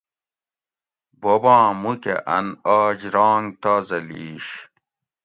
بوباں 1.21 1.67
مُوکہ 1.81 2.15
ان 2.35 2.47
آج 2.77 2.99
رانگ 3.13 3.45
تازہ 3.61 3.99
لِیش 4.07 4.47